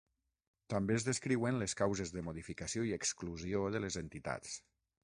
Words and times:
També 0.73 0.95
es 0.99 1.05
descriuen 1.09 1.61
les 1.65 1.77
causes 1.83 2.15
de 2.17 2.25
modificació 2.31 2.87
i 2.89 2.99
exclusió 2.99 3.65
de 3.79 3.85
les 3.87 4.05
entitats. 4.07 4.61